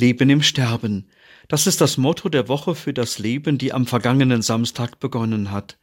[0.00, 1.08] Leben im Sterben.
[1.48, 5.78] Das ist das Motto der Woche für das Leben, die am vergangenen Samstag begonnen hat.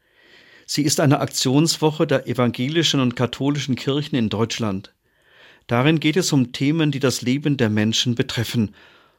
[0.65, 4.93] Sie ist eine Aktionswoche der evangelischen und katholischen Kirchen in Deutschland.
[5.67, 8.73] Darin geht es um Themen, die das Leben der Menschen betreffen,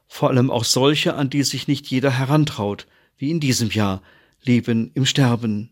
[0.07, 2.85] vor allem auch solche, an die sich nicht jeder herantraut,
[3.17, 4.01] wie in diesem Jahr
[4.43, 5.71] Leben im Sterben.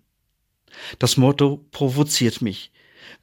[0.99, 2.71] Das Motto provoziert mich.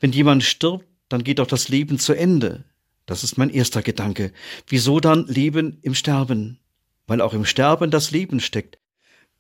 [0.00, 2.64] Wenn jemand stirbt, dann geht doch das Leben zu Ende.
[3.06, 4.32] Das ist mein erster Gedanke.
[4.66, 6.58] Wieso dann Leben im Sterben?
[7.06, 8.78] Weil auch im Sterben das Leben steckt.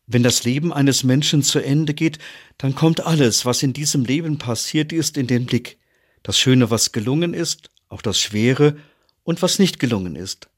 [0.06, 2.18] Wenn das Leben eines Menschen zu Ende geht,
[2.58, 5.78] dann kommt alles, was in diesem Leben passiert ist, in den Blick.
[6.22, 8.76] Das Schöne, was gelungen ist, auch das Schwere
[9.22, 10.48] und was nicht gelungen ist.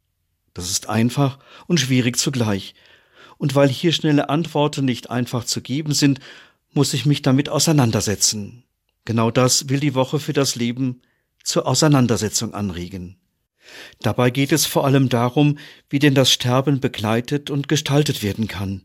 [0.53, 1.39] Das ist einfach
[1.69, 2.75] und schwierig zugleich.
[3.39, 6.19] Und weil hier schnelle Antworten nicht einfach zu geben sind,
[6.73, 8.65] muss ich mich damit auseinandersetzen.
[9.05, 11.03] Genau das will die Woche für das Leben
[11.47, 13.17] zur Auseinandersetzung anregen.
[14.01, 18.83] Dabei geht es vor allem darum, wie denn das Sterben begleitet und gestaltet werden kann.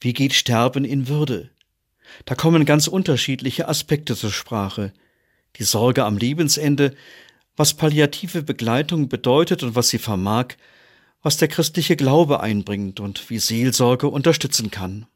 [0.00, 1.50] Wie geht Sterben in Würde?
[2.24, 4.92] Da kommen ganz unterschiedliche Aspekte zur Sprache.
[5.56, 6.94] Die Sorge am Lebensende,
[7.56, 10.54] was palliative Begleitung bedeutet und was sie vermag,
[11.22, 15.06] was der christliche Glaube einbringt und wie Seelsorge unterstützen kann.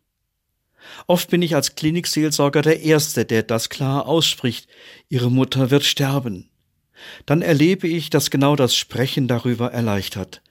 [1.06, 4.69] Oft bin ich als Klinikseelsorger der Erste, der das klar ausspricht,
[5.08, 6.50] Ihre Mutter wird sterben.
[7.27, 10.42] Dann erlebe ich, dass genau das Sprechen darüber erleichtert.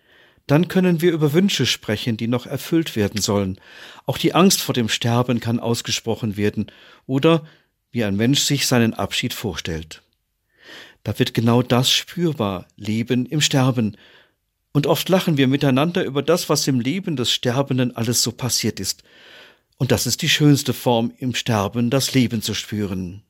[0.47, 3.59] Dann können wir über Wünsche sprechen, die noch erfüllt werden sollen.
[4.05, 6.67] Auch die Angst vor dem Sterben kann ausgesprochen werden
[7.05, 7.45] oder
[7.91, 10.01] wie ein Mensch sich seinen Abschied vorstellt.
[11.03, 13.97] Da wird genau das spürbar, Leben im Sterben.
[14.71, 18.79] Und oft lachen wir miteinander über das, was im Leben des Sterbenden alles so passiert
[18.79, 19.03] ist.
[19.77, 23.23] Und das ist die schönste Form im Sterben, das Leben zu spüren.